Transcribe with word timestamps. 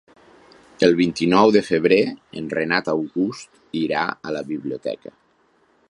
El 0.87 0.95
vint-i-nou 1.01 1.51
de 1.57 1.61
febrer 1.67 1.99
en 2.41 2.49
Renat 2.55 2.91
August 2.95 3.63
irà 3.83 4.09
a 4.31 4.35
la 4.39 4.43
biblioteca. 4.53 5.15